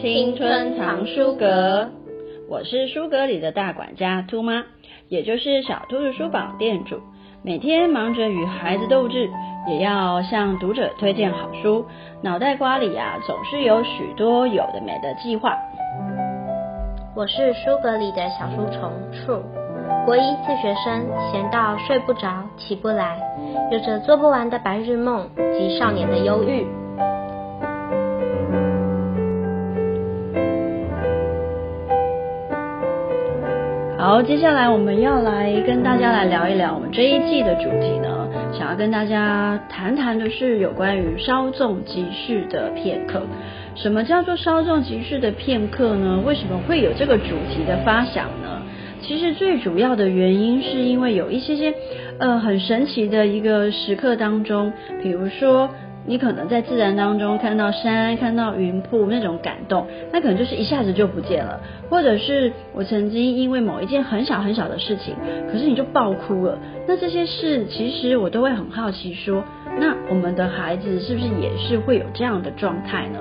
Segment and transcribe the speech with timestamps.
[0.00, 1.88] 青春藏书阁，
[2.50, 4.62] 我是书阁里的大管家兔妈，
[5.08, 7.00] 也就是小兔子书坊店主。
[7.42, 9.30] 每天忙着与孩子斗智，
[9.66, 11.86] 也要向读者推荐好书，
[12.22, 15.56] 脑袋瓜里啊总是有许多有的没的计划。
[17.14, 19.42] 我是书阁里的小书虫处，
[20.04, 23.18] 国一自学生，闲到睡不着、起不来，
[23.70, 25.26] 有着做不完的白日梦
[25.58, 26.66] 及少年的忧郁。
[34.06, 43.22] 好，接下来我们要来跟大家来聊一聊我们这一季的主题呢，想要跟大家谈谈的是有关于稍纵即逝的片刻。
[43.74, 46.22] 什么叫做稍纵即逝的片刻呢？
[46.24, 48.62] 为什么会有这个主题的发想呢？
[49.02, 51.74] 其实最主要的原因是因为有一些些
[52.20, 55.68] 呃很神奇的一个时刻当中，比如说。
[56.06, 61.60] 你可能在自然当中看到山，看到云瀑那种感动，那可能就是一下子就不见了。
[61.90, 65.14] 或者是我曾经因为某一件很小很小的事情，
[65.50, 66.58] 可是你就爆哭了。
[66.86, 69.42] 那这些事其实我都会很好奇说，
[69.80, 73.18] 那我们的孩子是不是也是会有这样的状态呢？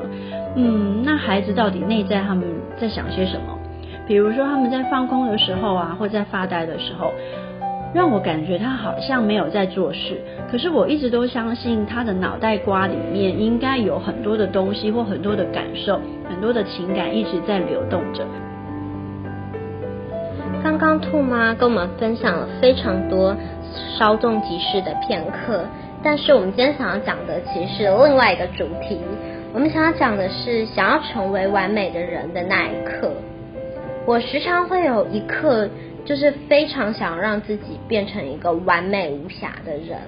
[0.56, 2.48] 嗯，那孩子到底内在他们
[2.80, 3.58] 在想些什么？
[4.08, 7.12] 比如说他们在放空的时候啊，或在发呆的时候。
[7.96, 10.20] 让我感觉他好像没有在做事，
[10.52, 18.26] 可是我一直都相信他的脑袋瓜里面应该有很多的东西或很多的感受，很多的情感一直在流动着。
[20.62, 23.34] 刚刚兔妈跟我们分享了非常多
[23.98, 25.64] 稍纵即逝的片刻，
[26.04, 29.00] 但是我们今天想要讲的其实是另外一个主题，
[29.54, 33.10] 我们想要讲的是想要成为完美的人的那一刻。
[34.06, 35.70] 我时常会有一刻。
[36.06, 40.00] 就是非常想让自己变成一个完美无瑕的人。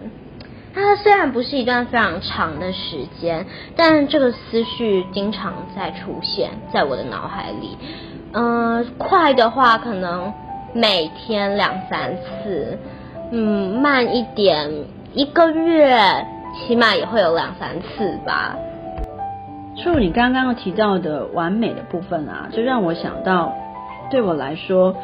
[0.73, 7.75] 它虽然不是一段非常长的时间，但这个思绪经常在出现在我的脑海里。
[8.33, 10.31] 嗯、快的话可能
[10.73, 12.77] 每天两三次，
[13.31, 15.97] 嗯，慢一点一个月
[16.53, 18.55] 起码也会有两三次吧。
[19.81, 23.55] 处你刚刚提到的完美的部分啊，就让我想到，
[24.11, 24.95] 对我来说。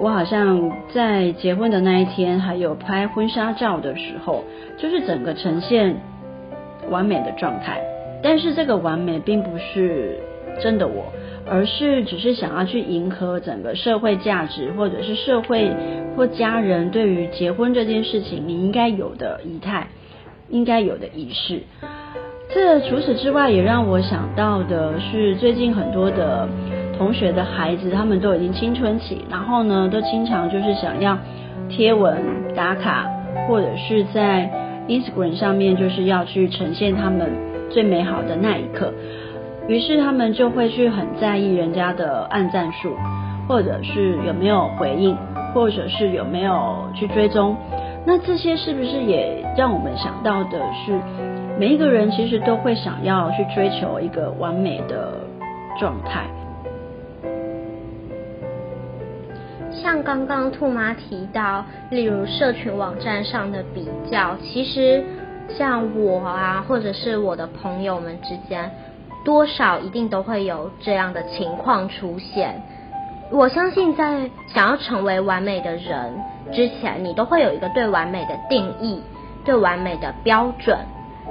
[0.00, 4.44] 我好像在结婚的那一天，还有拍婚纱照的时候，
[4.78, 5.94] 就是整个呈现
[6.88, 7.78] 完美的状态。
[8.22, 10.18] 但是这个完美并不是
[10.58, 11.12] 真的我，
[11.46, 15.70] 而是只是想要去迎合整个社会价值，或者是社会
[16.16, 19.88] 或家人对于结婚这件事情你应该有的仪态，
[20.48, 21.60] 应该有的仪式。
[22.52, 26.48] 这除此之外，也让我想到的是最近很多的。
[27.00, 31.16] 同学的孩子，他们都已经青春期，然后呢，都经常就是想要
[31.70, 32.14] 贴文
[32.54, 33.08] 打卡，
[33.48, 34.50] 或者是在
[34.86, 37.32] Instagram 上面就是要去呈现他们
[37.70, 38.92] 最美好的那一刻。
[39.66, 42.94] 于是他们就会去很在意人家的按赞数，
[43.48, 45.16] 或者是有没有回应，
[45.54, 47.56] 或者是有没有去追踪。
[48.04, 51.00] 那这些是不是也让我们想到的是，
[51.58, 55.14] 每一个人其实都会想要去追求一个完美的
[55.78, 56.26] 状态？
[59.72, 65.04] 像刚刚兔妈提到，例如社群网站上的比较，其实
[65.48, 68.70] 像我啊，或者是我的朋友们之间，
[69.24, 72.60] 多少一定都会有这样的情况出现。
[73.30, 76.14] 我相信，在想要成为完美的人
[76.52, 79.00] 之前，你都会有一个对完美的定义，
[79.44, 80.76] 对完美的标准，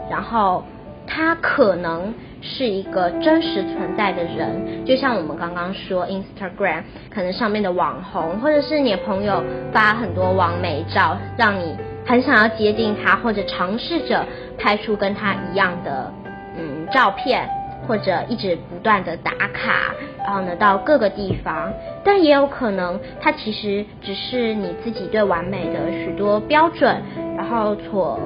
[0.10, 0.64] 然后
[1.06, 2.14] 它可能。
[2.42, 14.26] 是一个真实存在的人，就像我们刚刚说，Instagram 可能上面的网红，或者是你的朋友发很多网美照，让你很想要接近他，或者尝试着
[14.58, 16.12] 拍出跟他一样的
[16.58, 17.48] 嗯照片，
[17.88, 21.72] 或者一直不断的打卡，然后呢到各个地方，
[22.04, 27.02] 但也有可能他其实只是你自己对完美的许多标准，
[27.36, 28.18] 然后所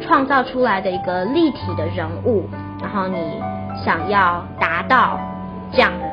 [0.00, 2.44] 创造出来的一个立体的人物。
[2.80, 3.16] 然后你
[3.84, 5.18] 想要达到
[5.72, 6.06] 这样的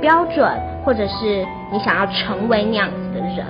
[0.00, 0.48] 标准，
[0.84, 3.46] 或者是你想要成为那样子的人，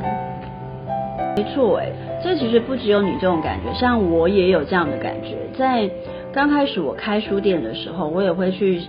[1.37, 1.93] 没错诶，
[2.23, 5.37] 这其实不只有你这种感觉，像我也有这样的感觉。
[5.57, 5.89] 在
[6.33, 8.83] 刚开始我开书店的时候，我也会去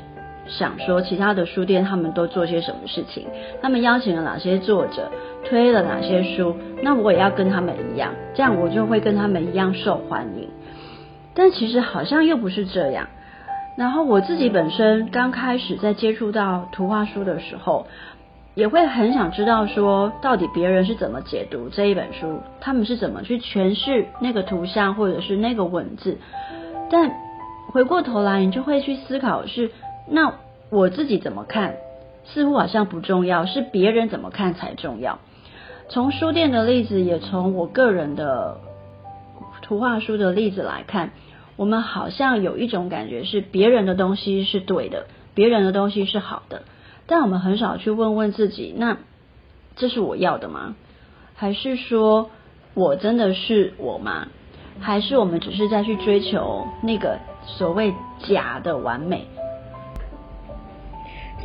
[0.47, 3.27] 想说，其他的书店他们都做些什么事情，
[3.61, 5.11] 他们邀请了哪些作者，
[5.45, 10.49] 推了哪些书，那我也要跟他们一样，这样我就会跟他们一样受欢迎。
[11.39, 13.07] 但其实好像又不是这样。
[13.77, 17.87] 然后我自己本身刚开始在接触到图画书的时候，
[18.55, 26.17] 也会很想知道说，到底别人是怎么解读这一本书，他们是怎么去诠释那个图像或者是那个文字。
[26.91, 27.09] 但
[27.71, 29.71] 回过头来，你就会去思考是，
[30.09, 30.33] 那
[30.69, 31.75] 我自己怎么看，
[32.25, 35.19] 似乎好像不重要，是别人怎么看才重要。
[35.87, 38.57] 从书店的例子，也从我个人的
[39.61, 41.11] 图画书的例子来看，
[41.59, 46.63] 我们好像有一种感觉是别人的东西是对的，别人的东西是好的，
[47.05, 48.95] 但我们很少去问问自己，那
[49.75, 50.75] 这是我要的吗？
[51.35, 52.31] 还是说
[52.75, 54.27] 我真的是我吗？
[54.79, 59.27] 还是我们只是在去追求那个所谓假的完美？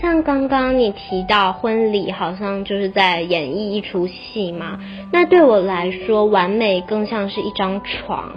[0.00, 4.78] 像刚刚你提到婚礼，好像就是在演绎一出戏嘛。
[5.10, 8.30] 那对我来说，完美更像是一张床。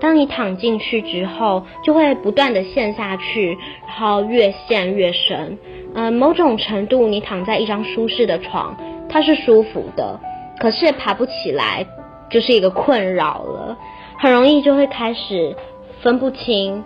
[0.00, 3.56] 当你躺进去之后，就会不断的陷下去，
[3.86, 5.58] 然后越陷越深。
[5.94, 8.76] 嗯、某种程度，你躺在一张舒适的床，
[9.08, 10.20] 它是舒服的，
[10.58, 11.86] 可是爬不起来，
[12.28, 13.78] 就是一个困扰了。
[14.18, 15.56] 很容易就会开始
[16.02, 16.84] 分不清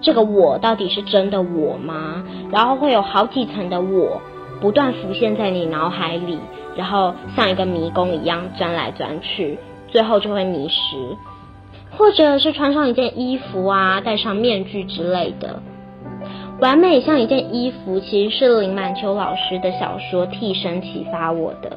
[0.00, 2.24] 这个我到底是真的我吗？
[2.50, 4.20] 然后会有好几层的我
[4.60, 6.38] 不断浮现在你脑海里，
[6.76, 9.58] 然后像一个迷宫一样钻来钻去，
[9.88, 11.16] 最后就会迷失。
[11.96, 15.62] 或者是穿上一件衣服啊，戴上面具之类的。
[16.60, 21.76] 完美像一件衣服，其实是林满秋老师的小说《替身》启发我的。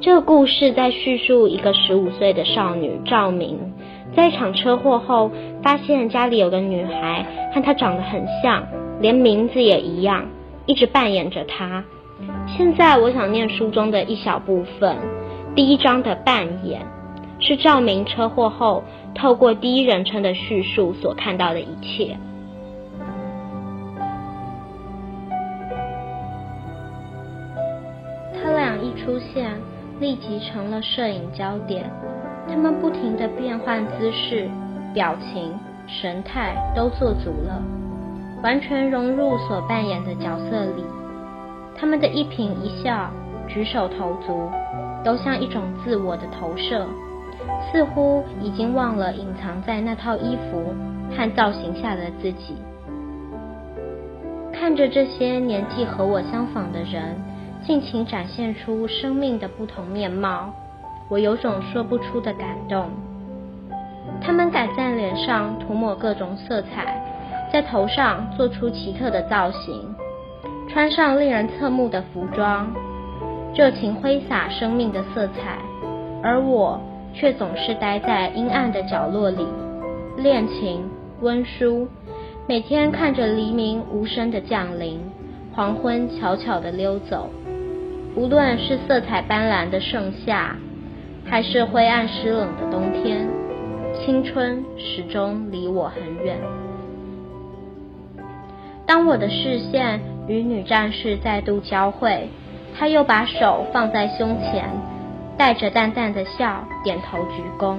[0.00, 3.58] 这个故事在叙述一个十五岁的少女赵明。
[4.16, 5.30] 在一场车祸后，
[5.62, 8.64] 发现家里有个女孩和她长得很像，
[9.00, 10.26] 连名字也一样，
[10.66, 11.84] 一直扮演着她。
[12.46, 14.96] 现在我想念书中的一小部分，
[15.54, 16.80] 第一章的扮演，
[17.40, 18.84] 是赵明车祸后
[19.14, 22.16] 透过第一人称的叙述所看到的一切。
[28.40, 29.50] 他俩一出现，
[29.98, 31.90] 立即成了摄影焦点。
[32.48, 34.48] 他们不停地变换姿势、
[34.92, 35.52] 表情、
[35.86, 37.62] 神态，都做足了，
[38.42, 40.84] 完全融入所扮演的角色里。
[41.76, 43.10] 他们的一颦一笑、
[43.48, 44.48] 举手投足，
[45.02, 46.86] 都像一种自我的投射，
[47.72, 50.74] 似乎已经忘了隐藏在那套衣服
[51.16, 52.56] 和造型下的自己。
[54.52, 57.16] 看着这些年纪和我相仿的人，
[57.66, 60.54] 尽情展现出生命的不同面貌。
[61.08, 62.88] 我有种说不出的感动。
[64.20, 67.02] 他们敢在脸上涂抹各种色彩，
[67.52, 69.94] 在头上做出奇特的造型，
[70.68, 72.70] 穿上令人侧目的服装，
[73.54, 75.58] 热情挥洒生命的色彩，
[76.22, 76.80] 而我
[77.12, 79.46] 却总是待在阴暗的角落里，
[80.16, 80.88] 练琴、
[81.20, 81.86] 温书，
[82.46, 85.00] 每天看着黎明无声的降临，
[85.54, 87.28] 黄昏悄悄地溜走。
[88.16, 90.56] 无论是色彩斑斓的盛夏，
[91.26, 93.28] 还是灰暗湿冷的冬天，
[93.98, 96.36] 青春始终离我很远。
[98.86, 102.28] 当我的视线与女战士再度交汇，
[102.78, 104.68] 她又把手放在胸前，
[105.36, 107.78] 带着淡淡的笑，点头鞠躬。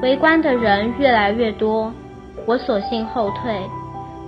[0.00, 1.92] 围观的人越来越多，
[2.46, 3.60] 我索性后退，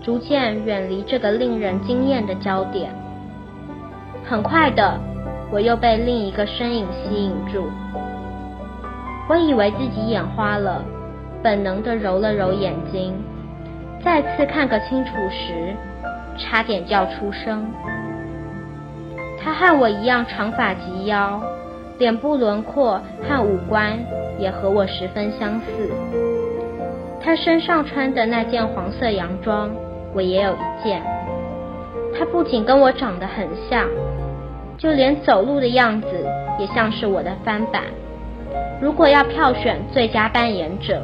[0.02, 2.90] 逐渐远离这个令人惊艳的焦点。
[4.24, 5.00] 很快的。
[5.52, 7.68] 我又被另一个身影吸引住，
[9.28, 10.84] 我以为自己眼花了，
[11.42, 13.14] 本能的揉了揉眼睛，
[14.04, 15.74] 再次看个清楚时，
[16.38, 17.66] 差点叫出声。
[19.42, 21.42] 他和我一样长发及腰，
[21.98, 23.98] 脸部轮廓和五官
[24.38, 25.90] 也和我十分相似。
[27.20, 29.70] 他身上穿的那件黄色洋装，
[30.14, 31.02] 我也有一件。
[32.16, 33.88] 他不仅跟我长得很像。
[34.80, 36.08] 就连走路的样子
[36.58, 37.82] 也像是我的翻版。
[38.80, 41.02] 如果要票选最佳扮演者，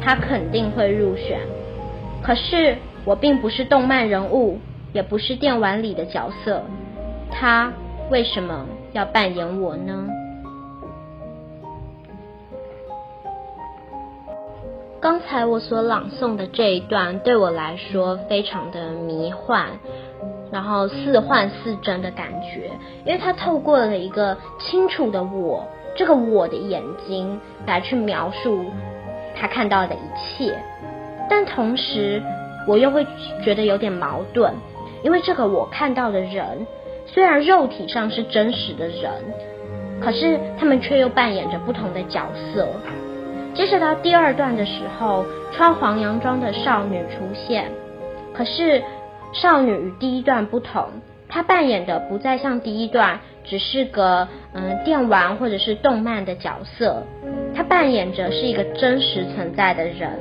[0.00, 1.38] 他肯定会入选。
[2.22, 4.58] 可是我并不是动漫人物，
[4.94, 6.62] 也不是电玩里的角色，
[7.30, 7.70] 他
[8.10, 10.08] 为什么要扮演我呢？
[15.00, 19.66] 刚才我所朗诵的这一段对我来说非常的迷幻。
[20.50, 22.70] 然后似幻似真的感觉，
[23.04, 25.62] 因为他透过了一个清楚的我，
[25.94, 28.64] 这个我的眼睛来去描述
[29.38, 30.58] 他看到的一切，
[31.28, 32.22] 但同时
[32.66, 33.06] 我又会
[33.44, 34.52] 觉得有点矛盾，
[35.02, 36.66] 因为这个我看到的人
[37.06, 39.12] 虽然肉体上是真实的人，
[40.00, 42.66] 可是他们却又扮演着不同的角色。
[43.54, 47.70] 接着到第二段的时候，穿黄洋装的少女出现，
[48.32, 48.82] 可是。
[49.32, 50.86] 少女与第一段不同，
[51.28, 57.02] 她扮演的不再像第一段，只是个嗯电玩或者是动漫的角色，
[57.54, 60.18] 她扮演着是一个真实存在的人。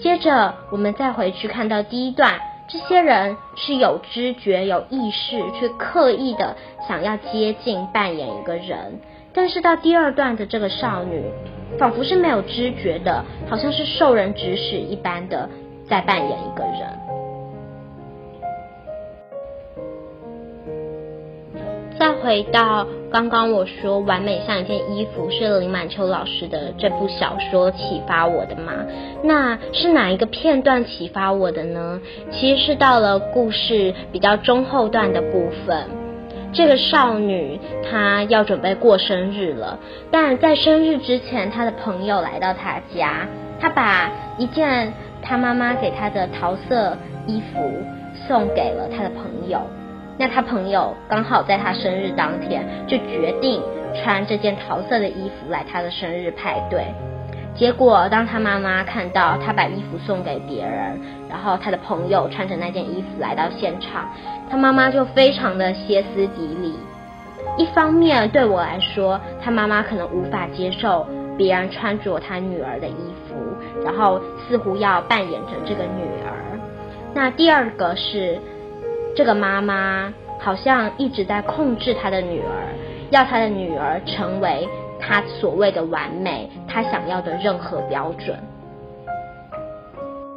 [0.00, 6.56] 接着我们再回去看到第一段，这些人是有知觉、有意识，去刻意的
[6.86, 9.00] 想要接近扮演一个人。
[9.32, 11.22] 但是到第二段的这个少女，
[11.78, 15.48] 仿佛是没有知觉的，好像是受人指使一般的
[15.88, 17.13] 在扮演一个人。
[21.98, 28.72] 再回到刚刚我说完美像一件衣服是林满秋老师的这部小说启发我的吗？
[29.22, 32.00] 那是哪一个片段启发我的呢？
[32.32, 35.86] 其实是到了故事比较中后段的部分，
[36.52, 39.78] 这个少女她要准备过生日了，
[40.10, 43.28] 但在生日之前，她的朋友来到她家，
[43.60, 46.96] 她把一件她妈妈给她的桃色
[47.28, 47.70] 衣服
[48.26, 49.60] 送给了她的朋友。
[50.16, 53.60] 那他朋友刚好在他生日当天就决定
[53.94, 56.84] 穿这件桃色的衣服来他的生日派对。
[57.56, 64.08] 结果当他妈妈看到他把衣服送给别人，然后他的朋友穿着那件衣服来到现场，
[64.50, 66.74] 他妈妈就非常的歇斯底里。
[67.56, 71.06] 一方面对我来说，他妈妈可能无法接受
[71.36, 72.96] 别人穿着他女儿的衣
[73.28, 73.34] 服，
[73.84, 76.58] 然后似乎要扮演着这个女儿。
[77.14, 78.40] 那第二个是。
[79.14, 82.66] 这个妈妈好像一直在控制她的女儿，
[83.10, 84.68] 要她的女儿成为
[84.98, 88.36] 她所谓的完美，她想要的任何标准。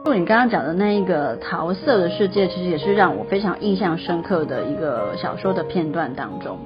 [0.06, 6.58] 你刚刚讲的那一个桃色的世界，其实也是让我非常印象深刻的一个小说的片段当中。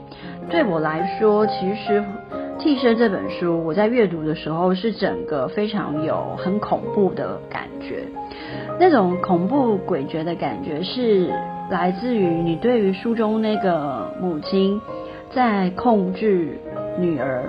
[0.49, 1.99] 对我来说，其实
[2.59, 8.03] 《替身》这本书，我在阅读的时候是整个非常有很恐怖的感觉，
[8.79, 11.31] 那种恐怖诡谲的感觉是。
[11.71, 14.81] 来自于你对于书中那个母亲
[15.33, 16.59] 在控制
[16.99, 17.45] 女儿，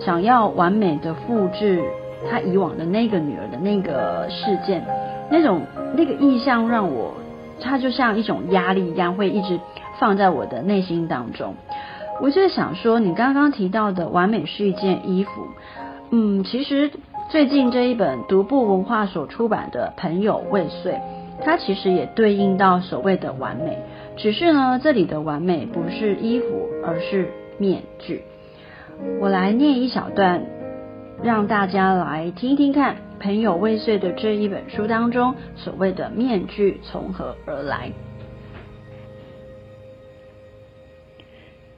[0.00, 1.82] 想要完美的复制
[2.30, 4.86] 她以往的那个女儿的那个事件，
[5.32, 5.62] 那种
[5.96, 7.14] 那个意象让我，
[7.60, 9.58] 它就像一种压力一样，会一直
[9.98, 11.56] 放在我的内心当中。
[12.22, 15.30] 我就想说，你刚刚提到的完美是一件衣服，
[16.10, 16.92] 嗯，其实
[17.30, 20.92] 最近这一本独步文化所出版的《朋友未遂》。
[21.44, 23.78] 它其实也对应到所谓的完美，
[24.16, 28.22] 只是呢，这里的完美不是衣服，而是面具。
[29.20, 30.44] 我来念一小段，
[31.22, 37.92] 让大家来听听看，《朋友未遂》的这一本书当中，所谓的面具从何而来。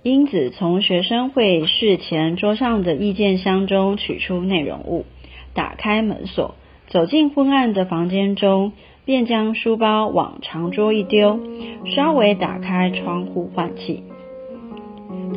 [0.04, 5.04] 英子从学生会事前桌上的意见箱中取出内容物，
[5.52, 6.54] 打开门锁，
[6.86, 8.72] 走进昏暗的房间中。
[9.08, 11.40] 便将书包往长桌一丢，
[11.86, 14.02] 稍微打开窗户换气。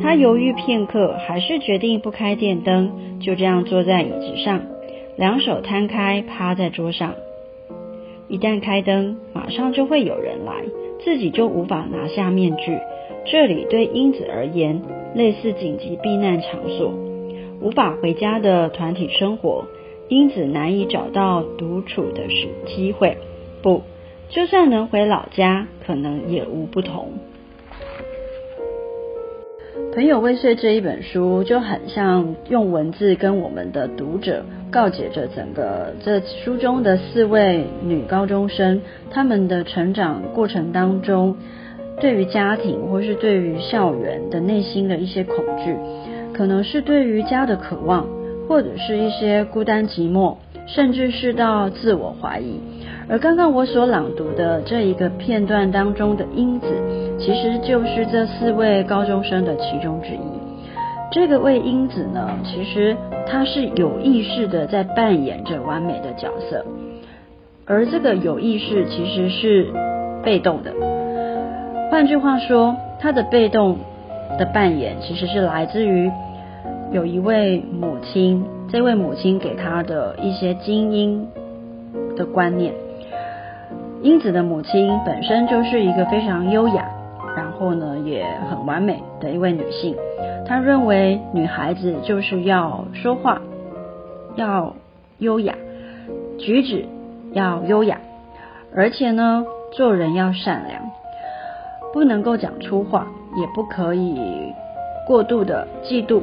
[0.02, 4.60] 他犹豫片刻，还是决定不开电灯，就这样坐在椅子上，
[5.16, 7.14] 两手摊开趴在桌上。
[8.28, 10.52] 一旦开灯，马上就会有人来，
[11.02, 12.76] 自己就无法拿下面具。
[13.24, 14.82] 这里对英子而言，
[15.14, 16.92] 类似紧急避难场所，
[17.62, 19.64] 无法回家的团体生活，
[20.08, 23.16] 英子难以找到独处的时机会。
[23.62, 23.82] 不，
[24.28, 27.12] 就算能回老家，可能也无不同。
[29.94, 41.36] 朋友未遂这一本书就很像用文字跟我们的读者告解着整个这书中的四位女高中生，她们的成长过程当中，
[42.00, 45.76] 对于家庭或是对于校园的内心的一些恐惧，
[46.32, 48.06] 可能是对于家的渴望，
[48.48, 50.36] 或者是一些孤单寂寞，
[50.74, 52.60] 甚至是到自我怀疑。
[53.08, 56.66] 而刚刚我所朗读的这一个片段当中的英子，
[57.18, 60.20] 其实就是这四位高中生的其中之一。
[61.10, 66.64] 这个位英子呢，其实她是有意识的在扮演着完美的角色，
[67.66, 69.66] 而这个有意识其实是
[70.24, 70.72] 被动的。
[71.90, 73.76] 换句话说，她的被动
[74.38, 76.10] 的扮演其实是来自于
[76.92, 81.26] 有一位母亲，这位母亲给她的一些精英
[82.14, 82.74] 的观念。
[84.02, 86.86] 英子的母亲本身就是一个非常优雅，
[87.34, 89.96] 然后呢也很完美的一位女性。
[90.46, 93.40] 她认为女孩子就是要说话
[94.36, 94.74] 要
[95.16, 95.54] 优雅，
[96.38, 96.84] 举止
[97.32, 97.98] 要优雅，
[98.76, 100.82] 而且呢做人要善良，
[101.94, 103.06] 不能够讲粗话，
[103.40, 104.20] 也不可以
[105.06, 106.20] 过度的嫉妒，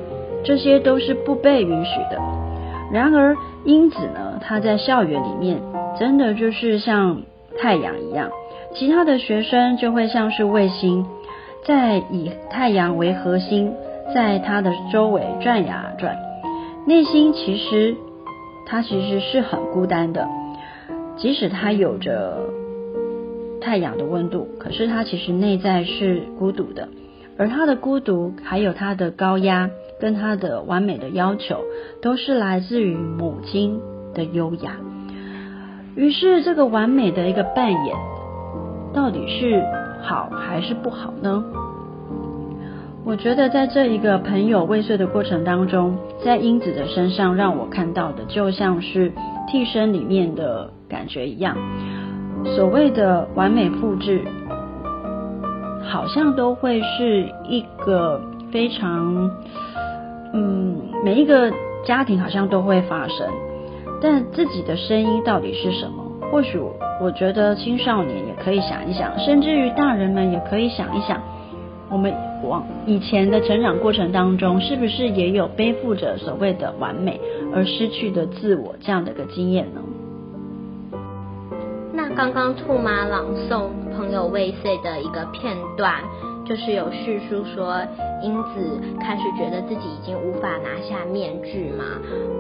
[0.50, 2.20] 这些都是不被允许的。
[2.92, 5.62] 然而英子呢，她在校园里面
[6.00, 7.22] 真的就是像。
[7.62, 8.30] 太阳一样，
[8.74, 11.06] 其他的学生就会像是卫星，
[11.66, 13.74] 在以太阳为核心，
[14.16, 16.16] 在它的周围转呀转。
[16.86, 17.96] 内心其实
[18.66, 20.26] 他其实是很孤单的，
[21.18, 22.38] 即使他有着
[23.60, 26.88] 太阳的温度，可是他其实内在是孤独的，
[27.38, 31.60] 而他的孤独，还有他的高压，跟他的完美的要求，
[32.02, 33.80] 都是来自于母亲
[34.14, 34.78] 的优雅。
[35.96, 37.96] 于是，这个完美的一个扮演，
[38.94, 39.64] 到底是
[40.02, 41.44] 好还是不好呢？
[43.06, 49.12] 我觉得在这一个朋友未遂的过程当中，在英子的身上让我看到的，就像是
[49.50, 51.58] 替身里面的感觉一样。
[52.56, 54.22] 所谓的完美复制，
[55.84, 59.32] 好像都会是一个非常，
[60.34, 61.52] 嗯，每一个
[61.86, 63.28] 家庭好像都会发生。
[64.02, 66.06] 但自己的声音到底是什么？
[66.32, 66.60] 或许
[67.02, 71.22] 我觉得青少年也可以想一想，甚至于大人们也可以想一想，
[71.90, 77.20] 我们往以前的成长过程当中，是不是也有背负着所谓的完美
[77.54, 79.82] 而失去的自我这样的一个经验呢？
[81.92, 83.64] 那刚刚兔妈朗诵
[83.98, 85.96] 朋友未遂的一个片段，
[86.50, 87.80] 就是有叙述说，
[88.24, 91.84] 英子开始觉得自己已经无法拿下面具嘛。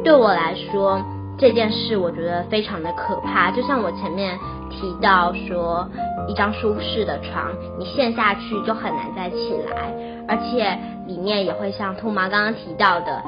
[0.03, 0.99] 对我来说，
[1.37, 4.35] 这件事我觉得非常的可怕，就像我前面
[4.71, 5.87] 提到说，
[6.27, 9.93] 一张舒适的床，你陷下去就很难再起来，
[10.27, 10.75] 而且
[11.05, 13.23] 里面也会像兔妈刚刚提到的，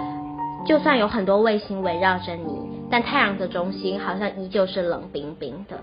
[0.66, 2.58] 就算有很多卫星围绕着你，
[2.90, 5.78] 但太阳的中心好像依旧是冷冰冰的。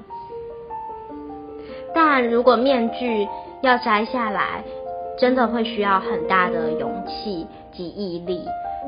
[1.95, 3.27] 但如果面具
[3.63, 4.63] 要摘下来，
[5.19, 8.41] 真的会需要很大的勇气及毅力。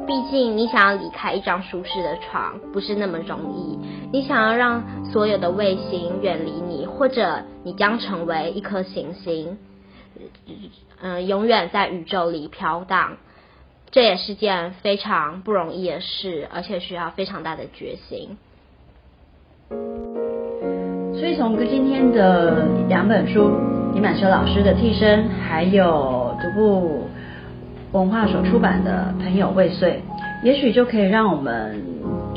[0.06, 3.78] 毕竟，你想要离开一张舒适的床，不是那么容易。
[4.12, 9.58] 你想要让所有的卫星远离你，或者你将成为一颗行星，
[11.02, 13.18] 嗯、永远在宇宙里飘荡，
[13.90, 18.38] 这也是件非常不容易的事，而且需要非常大的决心。
[21.12, 23.50] 所以，从今天的两本书，
[23.92, 27.08] 李满修老师的替身，还有独步。
[27.92, 30.00] 文化所出版的朋友未遂，
[30.44, 31.82] 也许就可以让我们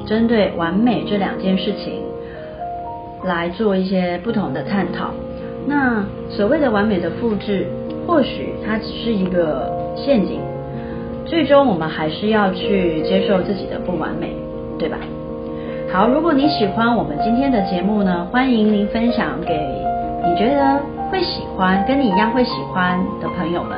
[0.08, 2.02] 针对完美这两件事情
[3.24, 5.12] 来做一些不同的探讨。
[5.68, 7.68] 那所谓的完美的复制，
[8.08, 10.40] 或许它只是一个陷阱，
[11.24, 14.36] 最终我们还是要去接受自己的不完美，
[14.80, 14.98] 对吧？
[15.94, 19.54] 好，如果你喜欢我们今天的节目呢，欢迎您分享给
[20.26, 20.80] 你觉得
[21.12, 23.78] 会喜欢、跟你一样会喜欢的朋友们。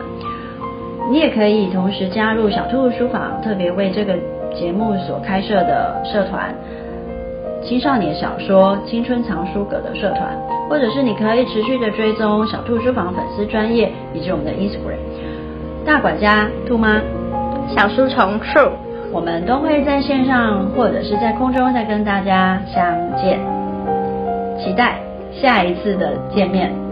[1.11, 4.15] 你也可以同时加入小兔书房特别为这个
[4.55, 6.53] 节目所开设的社团——
[7.63, 10.35] 青少年小说青春藏书阁的社团，
[10.69, 14.97] 或者是你可以持续的追踪小兔书房粉丝专业以及我们的 Instagram
[15.85, 16.99] 大管家兔妈
[17.75, 18.59] 小书虫树，
[19.11, 22.83] 我们都会在线上或者是在空中再跟大家相
[23.17, 23.39] 见，
[24.59, 24.99] 期待
[25.31, 26.84] 下一次的见面。